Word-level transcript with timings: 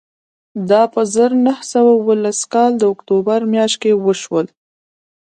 دا 0.69 0.81
په 0.93 1.01
زر 1.13 1.31
نه 1.45 1.53
سوه 1.71 1.91
اوولس 1.99 2.39
کال 2.53 2.71
د 2.77 2.83
اکتوبر 2.93 3.39
میاشت 3.53 3.77
کې 3.83 3.91
وشول 4.05 4.47